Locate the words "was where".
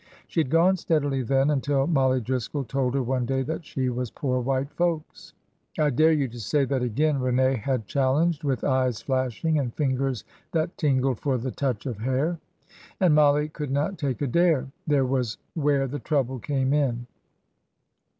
15.05-15.85